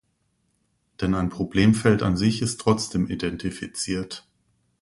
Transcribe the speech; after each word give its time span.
Denn 0.99 1.13
ein 1.13 1.29
Problemfeld 1.29 2.01
an 2.01 2.17
sich 2.17 2.41
ist 2.41 2.59
trotzdem 2.59 3.05
identifiziert. 3.07 4.25